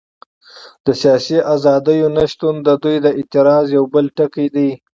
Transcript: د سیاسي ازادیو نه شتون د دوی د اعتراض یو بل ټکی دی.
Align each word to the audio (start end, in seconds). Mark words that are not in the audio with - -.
د 0.85 0.87
سیاسي 1.01 1.37
ازادیو 1.53 2.07
نه 2.17 2.23
شتون 2.31 2.55
د 2.67 2.69
دوی 2.83 2.97
د 3.05 3.07
اعتراض 3.17 3.65
یو 3.77 3.83
بل 3.93 4.05
ټکی 4.17 4.47
دی. 4.55 4.69